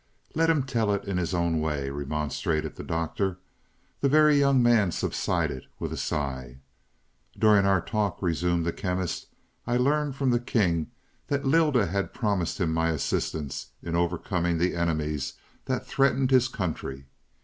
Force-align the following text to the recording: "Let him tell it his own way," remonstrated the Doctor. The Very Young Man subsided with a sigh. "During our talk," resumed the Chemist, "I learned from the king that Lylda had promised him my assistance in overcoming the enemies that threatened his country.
"Let 0.33 0.49
him 0.49 0.63
tell 0.63 0.91
it 0.93 1.03
his 1.05 1.31
own 1.35 1.59
way," 1.61 1.91
remonstrated 1.91 2.75
the 2.75 2.81
Doctor. 2.83 3.37
The 3.99 4.09
Very 4.09 4.39
Young 4.39 4.63
Man 4.63 4.91
subsided 4.91 5.67
with 5.77 5.93
a 5.93 5.95
sigh. 5.95 6.57
"During 7.37 7.67
our 7.67 7.81
talk," 7.81 8.19
resumed 8.19 8.65
the 8.65 8.73
Chemist, 8.73 9.27
"I 9.67 9.77
learned 9.77 10.15
from 10.15 10.31
the 10.31 10.39
king 10.39 10.89
that 11.27 11.45
Lylda 11.45 11.85
had 11.85 12.15
promised 12.15 12.59
him 12.59 12.73
my 12.73 12.89
assistance 12.89 13.73
in 13.83 13.95
overcoming 13.95 14.57
the 14.57 14.75
enemies 14.75 15.33
that 15.65 15.85
threatened 15.85 16.31
his 16.31 16.47
country. 16.47 17.05